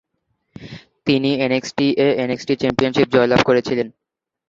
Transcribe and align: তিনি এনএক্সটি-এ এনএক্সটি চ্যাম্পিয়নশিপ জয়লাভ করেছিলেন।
তিনি 1.07 1.29
এনএক্সটি-এ 1.45 2.07
এনএক্সটি 2.23 2.53
চ্যাম্পিয়নশিপ 2.61 3.07
জয়লাভ 3.15 3.41
করেছিলেন। 3.45 3.87